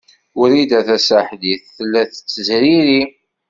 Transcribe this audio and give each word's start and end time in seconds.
Wrida 0.39 0.79
Tasaḥlit 0.87 1.63
tella 1.75 2.01
tettezriri. 2.09 3.01